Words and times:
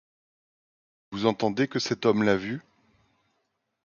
Vous 1.11 1.27
entendez 1.27 1.67
que 1.67 1.77
cet 1.77 2.07
homme 2.07 2.23
l'a 2.23 2.35
vu. 2.35 2.63